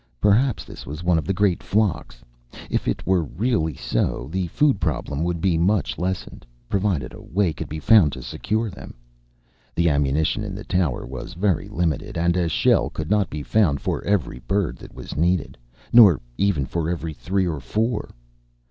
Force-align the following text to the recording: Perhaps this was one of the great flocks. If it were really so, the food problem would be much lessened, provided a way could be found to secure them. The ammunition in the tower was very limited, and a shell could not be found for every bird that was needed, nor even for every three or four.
Perhaps 0.19 0.65
this 0.65 0.87
was 0.87 1.03
one 1.03 1.19
of 1.19 1.25
the 1.25 1.31
great 1.31 1.61
flocks. 1.61 2.23
If 2.71 2.87
it 2.87 3.05
were 3.05 3.21
really 3.23 3.75
so, 3.75 4.27
the 4.31 4.47
food 4.47 4.79
problem 4.81 5.23
would 5.23 5.39
be 5.41 5.59
much 5.59 5.99
lessened, 5.99 6.43
provided 6.67 7.13
a 7.13 7.21
way 7.21 7.53
could 7.53 7.69
be 7.69 7.79
found 7.79 8.11
to 8.13 8.23
secure 8.23 8.71
them. 8.71 8.95
The 9.75 9.89
ammunition 9.91 10.43
in 10.43 10.55
the 10.55 10.63
tower 10.63 11.05
was 11.05 11.35
very 11.35 11.67
limited, 11.67 12.17
and 12.17 12.35
a 12.35 12.49
shell 12.49 12.89
could 12.89 13.11
not 13.11 13.29
be 13.29 13.43
found 13.43 13.79
for 13.79 14.03
every 14.03 14.39
bird 14.39 14.77
that 14.77 14.91
was 14.95 15.15
needed, 15.15 15.55
nor 15.93 16.19
even 16.35 16.65
for 16.65 16.89
every 16.89 17.13
three 17.13 17.45
or 17.47 17.59
four. 17.59 18.09